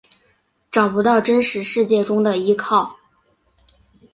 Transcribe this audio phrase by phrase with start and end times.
[0.71, 2.97] 找不到真实世界中的依靠